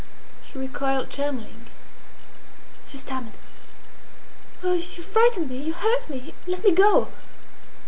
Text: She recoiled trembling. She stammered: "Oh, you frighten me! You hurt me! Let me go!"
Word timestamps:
She 0.43 0.57
recoiled 0.57 1.11
trembling. 1.11 1.67
She 2.87 2.97
stammered: 2.97 3.37
"Oh, 4.63 4.73
you 4.73 5.03
frighten 5.03 5.47
me! 5.47 5.57
You 5.57 5.73
hurt 5.73 6.09
me! 6.09 6.33
Let 6.47 6.63
me 6.63 6.71
go!" 6.71 7.09